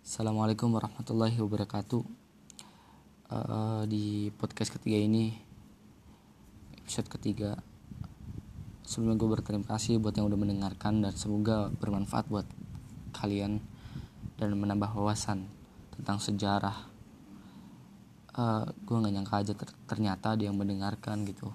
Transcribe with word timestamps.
Assalamualaikum 0.00 0.72
warahmatullahi 0.72 1.36
wabarakatuh. 1.36 2.00
Uh, 3.28 3.84
di 3.84 4.32
podcast 4.32 4.72
ketiga 4.72 4.96
ini, 4.96 5.36
episode 6.80 7.04
ketiga, 7.12 7.60
sebelumnya 8.80 9.20
gue 9.20 9.28
berterima 9.28 9.68
kasih 9.68 10.00
buat 10.00 10.16
yang 10.16 10.32
udah 10.32 10.40
mendengarkan 10.40 11.04
dan 11.04 11.12
semoga 11.12 11.68
bermanfaat 11.84 12.32
buat 12.32 12.48
kalian 13.12 13.60
dan 14.40 14.56
menambah 14.56 14.88
wawasan 14.96 15.44
tentang 15.92 16.16
sejarah. 16.16 16.88
Uh, 18.32 18.72
gue 18.72 18.96
nggak 18.96 19.14
nyangka 19.20 19.36
aja 19.36 19.52
ter 19.52 19.68
ternyata 19.84 20.32
ada 20.32 20.48
yang 20.48 20.56
mendengarkan 20.56 21.28
gitu. 21.28 21.52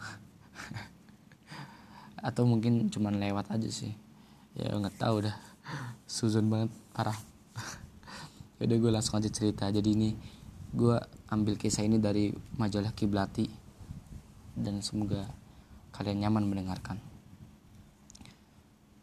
Atau 2.32 2.48
mungkin 2.48 2.88
cuman 2.88 3.20
lewat 3.20 3.52
aja 3.52 3.68
sih. 3.68 3.92
Ya 4.56 4.72
nggak 4.72 4.96
tahu 4.96 5.28
dah. 5.28 5.36
Suzon 6.08 6.48
banget 6.48 6.72
parah. 6.96 7.35
Yaudah 8.56 8.76
gue 8.80 8.90
langsung 8.92 9.20
aja 9.20 9.28
cerita 9.28 9.68
Jadi 9.68 9.88
ini 9.92 10.10
gue 10.72 10.96
ambil 11.28 11.60
kisah 11.60 11.84
ini 11.84 12.00
dari 12.00 12.32
majalah 12.56 12.96
Kiblati 12.96 13.44
Dan 14.56 14.80
semoga 14.80 15.28
kalian 15.92 16.24
nyaman 16.24 16.48
mendengarkan 16.48 16.96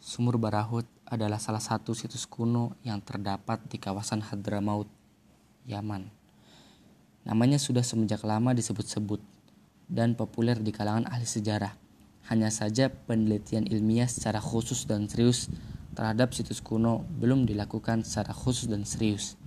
Sumur 0.03 0.35
Barahut 0.35 0.83
adalah 1.07 1.37
salah 1.37 1.61
satu 1.61 1.95
situs 1.95 2.25
kuno 2.25 2.75
yang 2.81 2.99
terdapat 2.99 3.61
di 3.69 3.79
kawasan 3.79 4.19
Hadramaut, 4.19 4.89
Yaman. 5.63 6.11
Namanya 7.23 7.55
sudah 7.55 7.87
semenjak 7.87 8.25
lama 8.27 8.51
disebut-sebut 8.51 9.23
dan 9.87 10.17
populer 10.17 10.59
di 10.59 10.75
kalangan 10.75 11.07
ahli 11.07 11.23
sejarah. 11.23 11.77
Hanya 12.27 12.51
saja 12.51 12.91
penelitian 12.91 13.63
ilmiah 13.63 14.11
secara 14.11 14.43
khusus 14.43 14.83
dan 14.83 15.07
serius 15.07 15.47
terhadap 15.95 16.35
situs 16.35 16.59
kuno 16.59 17.07
belum 17.21 17.47
dilakukan 17.47 18.03
secara 18.03 18.35
khusus 18.35 18.67
dan 18.67 18.83
serius. 18.83 19.39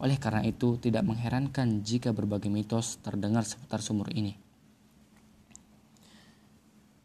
Oleh 0.00 0.16
karena 0.16 0.40
itu, 0.48 0.80
tidak 0.80 1.04
mengherankan 1.04 1.84
jika 1.84 2.16
berbagai 2.16 2.48
mitos 2.48 2.96
terdengar 3.04 3.44
seputar 3.44 3.84
sumur 3.84 4.08
ini. 4.16 4.32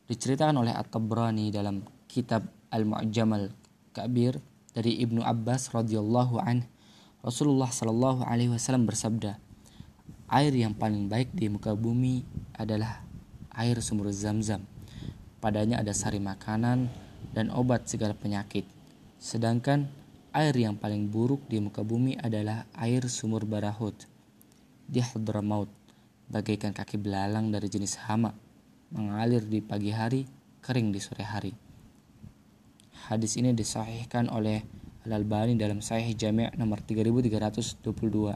Diceritakan 0.08 0.64
oleh 0.64 0.72
At-Tabrani 0.72 1.52
dalam 1.52 1.84
kitab 2.08 2.48
Al-Mu'jam 2.72 3.36
Al-Kabir 3.36 4.40
dari 4.72 5.02
Ibnu 5.04 5.20
Abbas 5.20 5.76
radhiyallahu 5.76 6.40
an 6.40 6.64
Rasulullah 7.26 7.74
shallallahu 7.74 8.22
alaihi 8.24 8.54
wasallam 8.54 8.86
bersabda, 8.86 9.42
"Air 10.30 10.54
yang 10.54 10.78
paling 10.78 11.10
baik 11.10 11.34
di 11.34 11.50
muka 11.50 11.74
bumi 11.74 12.22
adalah 12.54 13.02
air 13.56 13.80
sumur 13.80 14.12
Zam-Zam. 14.12 14.64
Padanya 15.40 15.82
ada 15.82 15.96
sari 15.96 16.20
makanan 16.20 16.92
dan 17.32 17.50
obat 17.52 17.88
segala 17.88 18.14
penyakit. 18.14 18.68
Sedangkan 19.18 19.90
Air 20.36 20.52
yang 20.60 20.76
paling 20.76 21.08
buruk 21.08 21.48
di 21.48 21.64
muka 21.64 21.80
bumi 21.80 22.20
adalah 22.20 22.68
air 22.76 23.08
sumur 23.08 23.48
Barahut 23.48 23.96
di 24.84 25.00
Hadramaut, 25.00 25.72
bagaikan 26.28 26.76
kaki 26.76 27.00
belalang 27.00 27.56
dari 27.56 27.72
jenis 27.72 27.96
hama, 28.04 28.36
mengalir 28.92 29.48
di 29.48 29.64
pagi 29.64 29.96
hari, 29.96 30.28
kering 30.60 30.92
di 30.92 31.00
sore 31.00 31.24
hari. 31.24 31.56
Hadis 33.08 33.40
ini 33.40 33.56
disahihkan 33.56 34.28
oleh 34.28 34.60
Al-Albani 35.08 35.56
dalam 35.56 35.80
Sahih 35.80 36.12
Jami' 36.12 36.52
nomor 36.60 36.84
3322. 36.84 38.36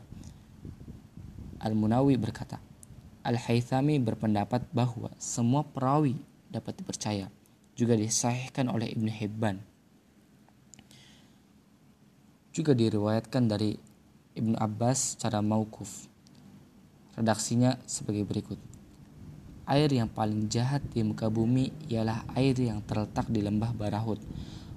Al-Munawi 1.60 2.16
berkata, 2.16 2.64
Al-Haythami 3.28 4.00
berpendapat 4.00 4.72
bahwa 4.72 5.12
semua 5.20 5.68
perawi 5.68 6.16
dapat 6.48 6.80
dipercaya. 6.80 7.28
Juga 7.76 8.00
disahihkan 8.00 8.72
oleh 8.72 8.88
Ibn 8.88 9.12
Hibban 9.12 9.60
juga 12.50 12.74
diriwayatkan 12.74 13.46
dari 13.46 13.78
Ibnu 14.34 14.58
Abbas 14.58 15.18
secara 15.18 15.42
maukuf. 15.42 16.10
Redaksinya 17.14 17.78
sebagai 17.86 18.26
berikut. 18.26 18.58
Air 19.70 19.94
yang 19.94 20.10
paling 20.10 20.50
jahat 20.50 20.82
di 20.90 21.06
muka 21.06 21.30
bumi 21.30 21.70
ialah 21.94 22.26
air 22.34 22.58
yang 22.58 22.82
terletak 22.82 23.30
di 23.30 23.46
lembah 23.46 23.70
Barahut. 23.78 24.18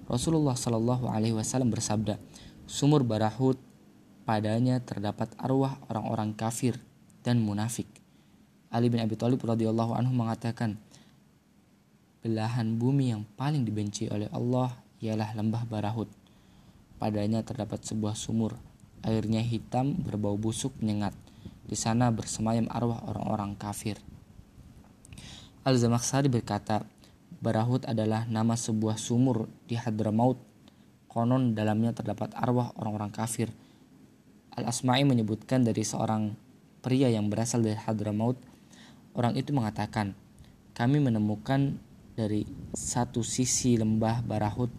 Rasulullah 0.05 0.53
Shallallahu 0.53 1.09
Alaihi 1.09 1.33
Wasallam 1.33 1.73
bersabda, 1.73 2.21
sumur 2.69 3.01
Barahut 3.01 3.57
padanya 4.29 4.77
terdapat 4.85 5.33
arwah 5.41 5.81
orang-orang 5.89 6.37
kafir 6.37 6.77
dan 7.25 7.41
munafik. 7.41 7.89
Ali 8.69 8.93
bin 8.93 9.01
Abi 9.01 9.17
Thalib 9.17 9.41
radhiyallahu 9.41 9.97
anhu 9.97 10.13
mengatakan, 10.13 10.77
belahan 12.21 12.77
bumi 12.77 13.17
yang 13.17 13.25
paling 13.41 13.65
dibenci 13.65 14.13
oleh 14.13 14.29
Allah 14.29 14.77
ialah 15.01 15.33
lembah 15.33 15.65
Barahut 15.65 16.22
Padanya 17.03 17.43
terdapat 17.43 17.83
sebuah 17.83 18.15
sumur. 18.15 18.55
Airnya 19.03 19.43
hitam 19.43 19.99
berbau 20.07 20.39
busuk 20.39 20.71
menyengat. 20.79 21.11
Di 21.67 21.75
sana 21.75 22.15
bersemayam 22.15 22.71
arwah 22.71 23.03
orang-orang 23.11 23.59
kafir. 23.59 23.99
Al-Zamakhsari 25.67 26.31
berkata, 26.31 26.87
Barahut 27.43 27.83
adalah 27.91 28.23
nama 28.31 28.55
sebuah 28.55 29.03
sumur 29.03 29.51
di 29.67 29.75
Hadramaut. 29.75 30.39
Konon 31.11 31.59
dalamnya 31.59 31.91
terdapat 31.91 32.39
arwah 32.39 32.71
orang-orang 32.79 33.11
kafir. 33.11 33.51
Al-Asma'i 34.55 35.03
menyebutkan 35.03 35.67
dari 35.67 35.83
seorang 35.83 36.39
pria 36.87 37.11
yang 37.11 37.27
berasal 37.27 37.67
dari 37.67 37.83
Hadramaut. 37.83 38.39
Orang 39.19 39.35
itu 39.35 39.51
mengatakan, 39.51 40.15
kami 40.71 41.03
menemukan 41.03 41.83
dari 42.15 42.47
satu 42.71 43.27
sisi 43.27 43.75
lembah 43.75 44.23
Barahut 44.23 44.71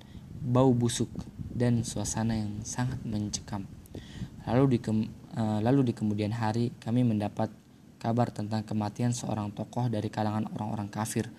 bau 0.44 0.76
busuk 0.76 1.08
dan 1.56 1.88
suasana 1.88 2.36
yang 2.36 2.68
sangat 2.68 3.00
mencekam. 3.08 3.64
Lalu 4.44 4.76
di, 4.76 4.80
uh, 4.84 5.64
lalu 5.64 5.88
di 5.88 5.94
kemudian 5.96 6.36
hari 6.36 6.76
kami 6.84 7.08
mendapat 7.08 7.48
kabar 7.96 8.28
tentang 8.36 8.68
kematian 8.68 9.16
seorang 9.16 9.56
tokoh 9.56 9.88
dari 9.88 10.12
kalangan 10.12 10.52
orang-orang 10.52 10.92
kafir. 10.92 11.32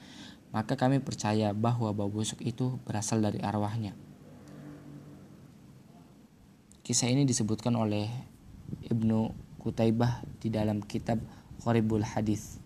Maka 0.57 0.81
kami 0.81 1.05
percaya 1.05 1.53
bahwa 1.53 1.93
bau 1.93 2.09
busuk 2.09 2.41
itu 2.41 2.81
berasal 2.89 3.21
dari 3.21 3.45
arwahnya. 3.45 3.93
Kisah 6.81 7.13
ini 7.13 7.29
disebutkan 7.29 7.77
oleh 7.77 8.09
Ibnu 8.89 9.37
Kutaibah 9.61 10.25
di 10.41 10.49
dalam 10.49 10.81
kitab 10.81 11.21
Qoribul 11.61 12.05
Hadis. 12.07 12.57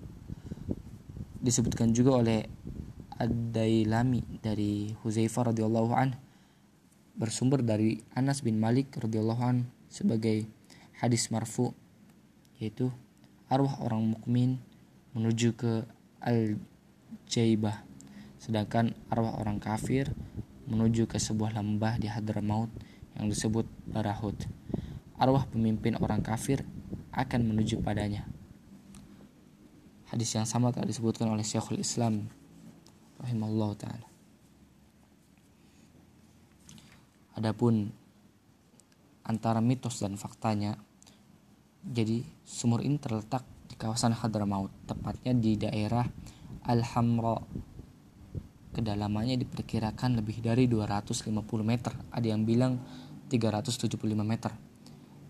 Disebutkan 1.42 1.90
juga 1.90 2.18
oleh 2.22 2.46
Ad-Dailami 3.18 4.38
dari 4.38 4.94
Huzaifah 5.02 5.50
radhiyallahu 5.50 5.90
anhu 5.94 6.27
bersumber 7.18 7.66
dari 7.66 7.98
Anas 8.14 8.46
bin 8.46 8.62
Malik 8.62 8.94
radhiyallahu 8.94 9.42
an 9.42 9.66
sebagai 9.90 10.46
hadis 11.02 11.34
marfu 11.34 11.74
yaitu 12.62 12.94
arwah 13.50 13.82
orang 13.82 14.14
mukmin 14.14 14.62
menuju 15.18 15.58
ke 15.58 15.82
al-jaibah. 16.22 17.82
Sedangkan 18.38 18.94
arwah 19.10 19.34
orang 19.34 19.58
kafir 19.58 20.14
menuju 20.70 21.10
ke 21.10 21.18
sebuah 21.18 21.58
lembah 21.58 21.98
di 21.98 22.06
Hadramaut 22.06 22.70
yang 23.18 23.26
disebut 23.26 23.66
Barahut. 23.90 24.38
Arwah 25.18 25.42
pemimpin 25.50 25.98
orang 25.98 26.22
kafir 26.22 26.62
akan 27.10 27.50
menuju 27.50 27.82
padanya. 27.82 28.30
Hadis 30.06 30.30
yang 30.38 30.46
sama 30.46 30.70
telah 30.70 30.86
disebutkan 30.86 31.26
oleh 31.26 31.42
Syekhul 31.42 31.82
Islam 31.82 32.30
rahimahullah 33.18 33.70
taala 33.74 34.07
Adapun 37.38 37.86
antara 39.22 39.62
mitos 39.62 40.02
dan 40.02 40.18
faktanya, 40.18 40.74
jadi 41.86 42.26
sumur 42.42 42.82
ini 42.82 42.98
terletak 42.98 43.46
di 43.70 43.78
kawasan 43.78 44.10
Hadramaut, 44.10 44.74
tepatnya 44.90 45.38
di 45.38 45.54
daerah 45.54 46.02
Al-Hamra. 46.66 47.38
Kedalamannya 48.74 49.38
diperkirakan 49.38 50.18
lebih 50.18 50.42
dari 50.42 50.66
250 50.66 51.30
meter, 51.62 51.94
ada 52.10 52.26
yang 52.26 52.42
bilang 52.42 52.82
375 53.30 54.02
meter. 54.26 54.50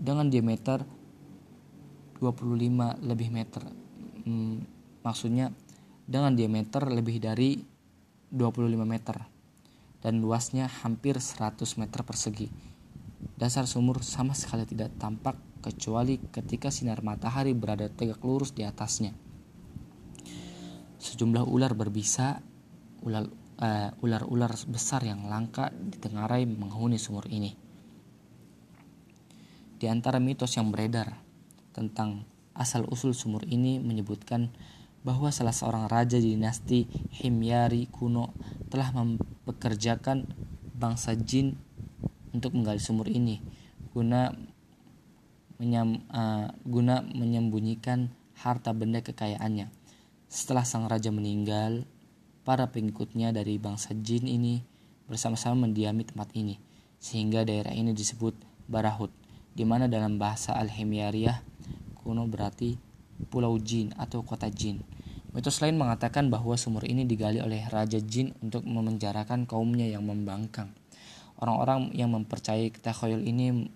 Dengan 0.00 0.32
diameter 0.32 0.88
25 2.24 3.04
lebih 3.04 3.28
meter. 3.28 3.68
Hmm, 4.24 4.64
maksudnya 5.04 5.52
dengan 6.08 6.32
diameter 6.32 6.88
lebih 6.88 7.20
dari 7.20 7.60
25 8.32 8.88
meter 8.88 9.37
dan 10.02 10.22
luasnya 10.22 10.70
hampir 10.70 11.18
100 11.18 11.58
meter 11.80 12.00
persegi. 12.06 12.48
Dasar 13.38 13.66
sumur 13.66 14.02
sama 14.06 14.34
sekali 14.34 14.66
tidak 14.66 14.94
tampak 14.98 15.34
kecuali 15.58 16.22
ketika 16.30 16.70
sinar 16.70 17.02
matahari 17.02 17.54
berada 17.54 17.90
tegak 17.90 18.22
lurus 18.22 18.54
di 18.54 18.62
atasnya. 18.62 19.14
Sejumlah 20.98 21.46
ular 21.46 21.74
berbisa, 21.78 22.42
eh, 23.06 23.90
ular-ular 24.02 24.52
uh, 24.54 24.66
besar 24.70 25.06
yang 25.06 25.26
langka 25.30 25.70
ditengarai 25.70 26.46
menghuni 26.46 26.98
sumur 26.98 27.26
ini. 27.30 27.54
Di 29.78 29.86
antara 29.86 30.18
mitos 30.18 30.58
yang 30.58 30.74
beredar 30.74 31.22
tentang 31.70 32.26
asal-usul 32.58 33.14
sumur 33.14 33.46
ini 33.46 33.78
menyebutkan 33.78 34.50
bahwa 35.06 35.30
salah 35.30 35.54
seorang 35.54 35.86
raja 35.86 36.18
di 36.18 36.34
dinasti 36.34 36.86
Himyari 37.22 37.86
kuno 37.88 38.34
telah 38.68 38.90
mempekerjakan 38.92 40.26
bangsa 40.74 41.14
jin 41.18 41.58
untuk 42.34 42.54
menggali 42.54 42.78
sumur 42.78 43.10
ini 43.10 43.40
guna 43.94 44.30
menyam, 45.58 46.06
uh, 46.14 46.54
guna 46.62 47.02
menyembunyikan 47.02 48.14
harta 48.38 48.70
benda 48.70 49.02
kekayaannya. 49.02 49.74
Setelah 50.30 50.62
sang 50.62 50.86
raja 50.86 51.10
meninggal, 51.10 51.82
para 52.46 52.70
pengikutnya 52.70 53.34
dari 53.34 53.58
bangsa 53.58 53.92
jin 53.98 54.30
ini 54.30 54.62
bersama-sama 55.10 55.66
mendiami 55.66 56.06
tempat 56.06 56.30
ini, 56.38 56.62
sehingga 57.02 57.42
daerah 57.42 57.74
ini 57.74 57.90
disebut 57.90 58.38
Barahut, 58.68 59.10
di 59.56 59.64
mana 59.64 59.88
dalam 59.88 60.20
bahasa 60.20 60.54
Al-Himyariyah 60.54 61.40
kuno 61.98 62.28
berarti 62.28 62.87
pulau 63.26 63.58
jin 63.58 63.90
atau 63.98 64.22
kota 64.22 64.46
jin. 64.46 64.82
Mitos 65.34 65.60
lain 65.60 65.76
mengatakan 65.76 66.32
bahwa 66.32 66.56
sumur 66.56 66.88
ini 66.88 67.04
digali 67.04 67.38
oleh 67.38 67.60
Raja 67.68 68.00
Jin 68.00 68.32
untuk 68.40 68.64
memenjarakan 68.64 69.44
kaumnya 69.44 69.84
yang 69.84 70.08
membangkang. 70.08 70.72
Orang-orang 71.38 71.92
yang 71.92 72.10
mempercayai 72.16 72.72
takhayul 72.72 73.22
ini 73.22 73.68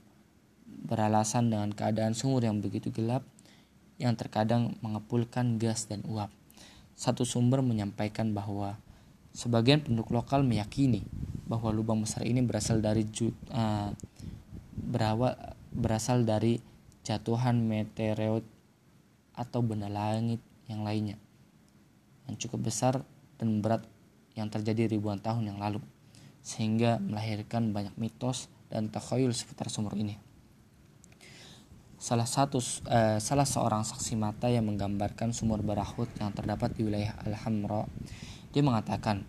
beralasan 0.66 1.52
dengan 1.52 1.70
keadaan 1.70 2.16
sumur 2.16 2.42
yang 2.42 2.58
begitu 2.58 2.90
gelap 2.90 3.22
yang 4.00 4.18
terkadang 4.18 4.74
mengepulkan 4.82 5.60
gas 5.60 5.86
dan 5.86 6.02
uap. 6.08 6.32
Satu 6.98 7.22
sumber 7.22 7.62
menyampaikan 7.62 8.34
bahwa 8.34 8.80
sebagian 9.30 9.84
penduduk 9.84 10.10
lokal 10.10 10.42
meyakini 10.42 11.06
bahwa 11.46 11.70
lubang 11.70 12.02
besar 12.02 12.24
ini 12.24 12.40
berasal 12.42 12.80
dari 12.80 13.04
uh, 13.52 13.92
berawal 14.72 15.36
berasal 15.72 16.24
dari 16.26 16.60
jatuhan 17.06 17.62
meteoroid 17.64 18.44
atau 19.42 19.58
benda 19.58 19.90
langit 19.90 20.38
yang 20.70 20.86
lainnya 20.86 21.18
yang 22.30 22.38
cukup 22.38 22.70
besar 22.70 23.02
dan 23.42 23.58
berat 23.58 23.82
yang 24.38 24.46
terjadi 24.46 24.86
ribuan 24.86 25.18
tahun 25.18 25.50
yang 25.50 25.58
lalu 25.58 25.82
sehingga 26.46 27.02
melahirkan 27.02 27.74
banyak 27.74 27.94
mitos 27.98 28.46
dan 28.70 28.86
takhayul 28.86 29.34
seputar 29.34 29.66
sumur 29.66 29.98
ini 29.98 30.14
salah 32.02 32.26
satu 32.26 32.58
uh, 32.90 33.22
salah 33.22 33.46
seorang 33.46 33.86
saksi 33.86 34.18
mata 34.18 34.50
yang 34.50 34.66
menggambarkan 34.66 35.30
sumur 35.30 35.62
barahut 35.62 36.10
yang 36.18 36.34
terdapat 36.34 36.74
di 36.74 36.82
wilayah 36.82 37.14
Al-Hamra. 37.22 37.86
Dia 38.50 38.58
mengatakan, 38.66 39.22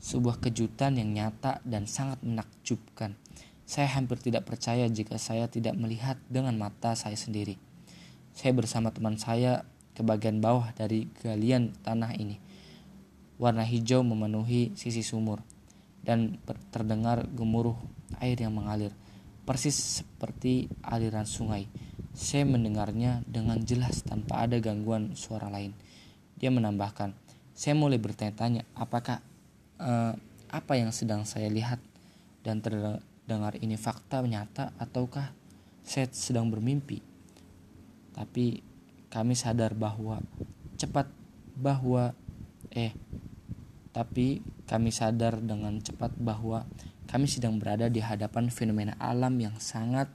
sebuah 0.00 0.40
kejutan 0.40 0.96
yang 0.96 1.12
nyata 1.12 1.60
dan 1.60 1.84
sangat 1.84 2.24
menakjubkan. 2.24 3.20
Saya 3.68 3.92
hampir 3.92 4.16
tidak 4.16 4.48
percaya 4.48 4.88
jika 4.88 5.20
saya 5.20 5.44
tidak 5.52 5.76
melihat 5.76 6.16
dengan 6.32 6.56
mata 6.56 6.96
saya 6.96 7.20
sendiri. 7.20 7.60
Saya 8.36 8.52
bersama 8.52 8.92
teman 8.92 9.16
saya 9.16 9.64
ke 9.96 10.04
bagian 10.04 10.44
bawah 10.44 10.68
dari 10.76 11.08
galian 11.24 11.72
tanah 11.80 12.12
ini. 12.20 12.36
Warna 13.40 13.64
hijau 13.64 14.04
memenuhi 14.04 14.76
sisi 14.76 15.00
sumur 15.00 15.40
dan 16.04 16.36
terdengar 16.68 17.24
gemuruh 17.32 17.80
air 18.20 18.36
yang 18.36 18.52
mengalir, 18.52 18.92
persis 19.48 19.72
seperti 19.72 20.68
aliran 20.84 21.24
sungai. 21.24 21.64
Saya 22.12 22.44
mendengarnya 22.44 23.24
dengan 23.24 23.56
jelas 23.64 24.04
tanpa 24.04 24.44
ada 24.44 24.60
gangguan 24.60 25.16
suara 25.16 25.48
lain. 25.48 25.72
Dia 26.36 26.52
menambahkan, 26.52 27.16
saya 27.56 27.72
mulai 27.72 27.96
bertanya-tanya 27.96 28.68
apakah 28.76 29.24
uh, 29.80 30.12
apa 30.52 30.72
yang 30.76 30.92
sedang 30.92 31.24
saya 31.24 31.48
lihat 31.48 31.80
dan 32.44 32.60
terdengar 32.60 33.56
ini 33.64 33.80
fakta 33.80 34.20
nyata 34.20 34.76
ataukah 34.76 35.32
saya 35.80 36.04
sedang 36.12 36.52
bermimpi. 36.52 37.15
Tapi 38.16 38.64
kami 39.12 39.36
sadar 39.36 39.76
bahwa 39.76 40.24
cepat 40.80 41.12
bahwa 41.56 42.16
eh 42.72 42.92
tapi 43.92 44.44
kami 44.68 44.92
sadar 44.92 45.40
dengan 45.40 45.80
cepat 45.80 46.16
bahwa 46.20 46.68
kami 47.06 47.30
sedang 47.30 47.56
berada 47.56 47.86
di 47.86 48.02
hadapan 48.02 48.50
fenomena 48.50 48.98
alam 48.98 49.36
yang 49.40 49.56
sangat 49.62 50.10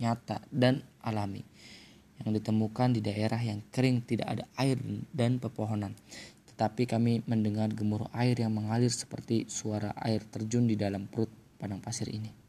nyata 0.00 0.40
dan 0.50 0.82
alami 1.04 1.44
yang 2.20 2.36
ditemukan 2.36 2.96
di 2.96 3.00
daerah 3.00 3.40
yang 3.40 3.64
kering 3.72 4.04
tidak 4.04 4.28
ada 4.28 4.44
air 4.60 4.76
dan 5.12 5.40
pepohonan. 5.40 5.96
Tetapi 6.52 6.84
kami 6.84 7.24
mendengar 7.24 7.72
gemuruh 7.72 8.12
air 8.12 8.36
yang 8.36 8.52
mengalir 8.52 8.92
seperti 8.92 9.48
suara 9.48 9.96
air 9.96 10.20
terjun 10.28 10.68
di 10.68 10.76
dalam 10.76 11.08
perut 11.08 11.32
padang 11.56 11.80
pasir 11.80 12.12
ini. 12.12 12.39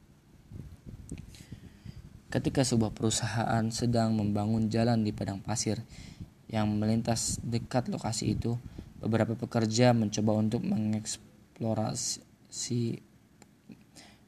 Ketika 2.32 2.64
sebuah 2.64 2.96
perusahaan 2.96 3.68
sedang 3.76 4.16
membangun 4.16 4.72
jalan 4.72 5.04
di 5.04 5.12
padang 5.12 5.44
pasir 5.44 5.84
yang 6.48 6.72
melintas 6.80 7.44
dekat 7.44 7.92
lokasi 7.92 8.40
itu, 8.40 8.56
beberapa 9.04 9.36
pekerja 9.36 9.92
mencoba 9.92 10.40
untuk 10.40 10.64
mengeksplorasi 10.64 12.24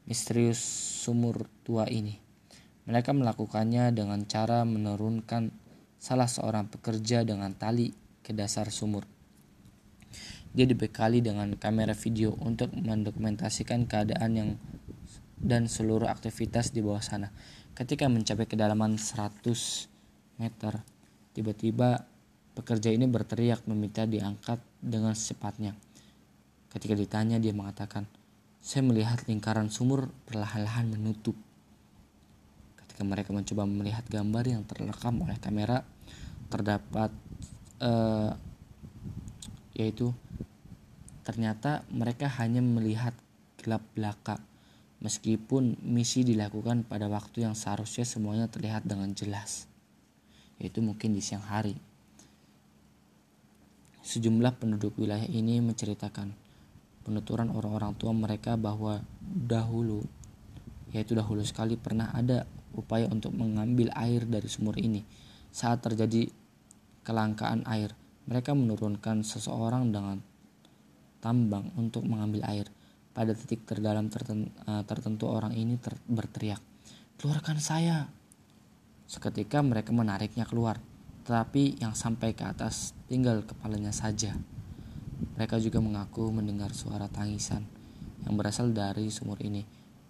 misterius 0.04 0.60
sumur 1.00 1.48
tua 1.64 1.88
ini. 1.88 2.20
Mereka 2.84 3.16
melakukannya 3.16 3.88
dengan 3.96 4.28
cara 4.28 4.68
menurunkan 4.68 5.48
salah 5.96 6.28
seorang 6.28 6.68
pekerja 6.68 7.24
dengan 7.24 7.56
tali 7.56 7.96
ke 8.20 8.36
dasar 8.36 8.68
sumur. 8.68 9.08
Dia 10.52 10.68
dibekali 10.68 11.24
dengan 11.24 11.56
kamera 11.56 11.96
video 11.96 12.36
untuk 12.36 12.68
mendokumentasikan 12.76 13.88
keadaan 13.88 14.32
yang 14.36 14.50
dan 15.40 15.68
seluruh 15.68 16.08
aktivitas 16.08 16.72
di 16.72 16.84
bawah 16.84 17.00
sana. 17.00 17.32
Ketika 17.74 18.06
mencapai 18.06 18.46
kedalaman 18.46 18.94
100 18.94 19.42
meter, 20.38 20.78
tiba-tiba 21.34 22.06
pekerja 22.54 22.94
ini 22.94 23.10
berteriak 23.10 23.66
meminta 23.66 24.06
diangkat 24.06 24.62
dengan 24.78 25.12
secepatnya. 25.12 25.74
Ketika 26.70 26.94
ditanya, 26.94 27.42
dia 27.42 27.50
mengatakan, 27.50 28.06
"Saya 28.62 28.86
melihat 28.86 29.26
lingkaran 29.26 29.74
sumur 29.74 30.06
perlahan-lahan 30.26 30.94
menutup." 30.94 31.34
ketika 32.94 33.10
mereka 33.10 33.34
mencoba 33.34 33.66
melihat 33.66 34.06
gambar 34.06 34.44
yang 34.46 34.62
terekam 34.70 35.26
oleh 35.26 35.34
kamera 35.42 35.82
terdapat 36.46 37.10
uh, 37.82 38.30
yaitu 39.74 40.14
ternyata 41.26 41.82
mereka 41.90 42.30
hanya 42.38 42.62
melihat 42.62 43.10
gelap 43.58 43.82
belaka 43.98 44.38
meskipun 45.04 45.76
misi 45.84 46.24
dilakukan 46.24 46.88
pada 46.88 47.12
waktu 47.12 47.44
yang 47.44 47.52
seharusnya 47.52 48.08
semuanya 48.08 48.48
terlihat 48.48 48.88
dengan 48.88 49.12
jelas 49.12 49.68
yaitu 50.56 50.80
mungkin 50.80 51.12
di 51.12 51.20
siang 51.20 51.44
hari 51.44 51.76
sejumlah 54.00 54.56
penduduk 54.56 54.96
wilayah 54.96 55.28
ini 55.28 55.60
menceritakan 55.60 56.32
penuturan 57.04 57.52
orang-orang 57.52 57.92
tua 58.00 58.16
mereka 58.16 58.56
bahwa 58.56 59.04
dahulu 59.20 60.00
yaitu 60.94 61.12
dahulu 61.12 61.44
sekali 61.44 61.76
pernah 61.76 62.14
ada 62.14 62.48
upaya 62.74 63.06
untuk 63.10 63.34
mengambil 63.34 63.90
air 63.94 64.26
dari 64.26 64.46
sumur 64.46 64.78
ini. 64.78 65.02
Saat 65.54 65.86
terjadi 65.86 66.30
kelangkaan 67.06 67.66
air, 67.66 67.94
mereka 68.26 68.54
menurunkan 68.54 69.22
seseorang 69.22 69.90
dengan 69.90 70.18
tambang 71.18 71.70
untuk 71.74 72.06
mengambil 72.06 72.46
air. 72.46 72.66
Pada 73.14 73.30
titik 73.30 73.62
terdalam 73.62 74.10
eh, 74.10 74.82
tertentu 74.84 75.30
orang 75.30 75.54
ini 75.54 75.78
ter 75.78 75.94
berteriak, 76.10 76.58
"Keluarkan 77.16 77.62
saya!" 77.62 78.10
Seketika 79.06 79.62
mereka 79.62 79.94
menariknya 79.94 80.42
keluar, 80.42 80.82
tetapi 81.22 81.78
yang 81.78 81.94
sampai 81.94 82.34
ke 82.34 82.42
atas 82.42 82.90
tinggal 83.06 83.46
kepalanya 83.46 83.94
saja. 83.94 84.34
Mereka 85.38 85.62
juga 85.62 85.78
mengaku 85.78 86.34
mendengar 86.34 86.74
suara 86.74 87.06
tangisan 87.06 87.62
yang 88.26 88.34
berasal 88.34 88.74
dari 88.74 89.08
sumur 89.14 89.38
ini 89.40 89.62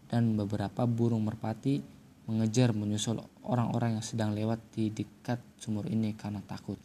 dan 0.08 0.32
beberapa 0.38 0.88
burung 0.88 1.28
merpati 1.28 1.82
mengejar 2.24 2.72
menyusul 2.72 3.20
orang-orang 3.44 4.00
yang 4.00 4.04
sedang 4.04 4.32
lewat 4.32 4.62
di 4.72 4.88
dekat 4.88 5.42
sumur 5.60 5.84
ini 5.90 6.16
karena 6.16 6.40
takut. 6.40 6.80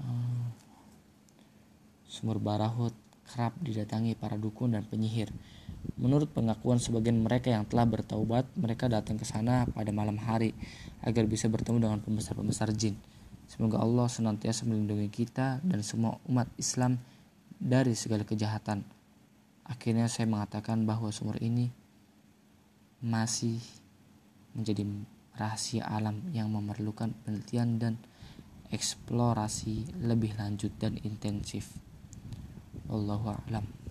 Hmm. 0.00 0.48
Sumur 2.08 2.40
Barahut 2.40 2.94
kerap 3.24 3.56
didatangi 3.60 4.14
para 4.14 4.36
dukun 4.36 4.76
dan 4.76 4.84
penyihir. 4.84 5.32
Menurut 6.00 6.32
pengakuan 6.32 6.80
sebagian 6.80 7.20
mereka 7.20 7.52
yang 7.52 7.68
telah 7.68 7.84
bertaubat, 7.84 8.48
mereka 8.56 8.88
datang 8.88 9.20
ke 9.20 9.24
sana 9.28 9.68
pada 9.68 9.92
malam 9.92 10.16
hari 10.16 10.56
agar 11.04 11.28
bisa 11.28 11.48
bertemu 11.48 11.88
dengan 11.88 11.98
pembesar-pembesar 12.00 12.72
jin. 12.72 12.96
Semoga 13.44 13.80
Allah 13.84 14.08
senantiasa 14.08 14.64
melindungi 14.64 15.12
kita 15.12 15.60
dan 15.60 15.80
semua 15.84 16.16
umat 16.28 16.48
Islam 16.56 16.96
dari 17.60 17.92
segala 17.92 18.24
kejahatan. 18.24 18.84
Akhirnya 19.64 20.08
saya 20.08 20.28
mengatakan 20.28 20.84
bahwa 20.84 21.12
sumur 21.12 21.40
ini 21.40 21.68
masih 23.04 23.60
menjadi 24.56 24.84
rahasia 25.36 25.84
alam 25.84 26.24
yang 26.32 26.48
memerlukan 26.48 27.12
penelitian 27.24 27.76
dan 27.76 27.94
eksplorasi 28.72 30.00
lebih 30.00 30.34
lanjut 30.40 30.72
dan 30.80 30.96
intensif. 31.04 31.76
Allahu 32.88 33.28
a'lam. 33.30 33.83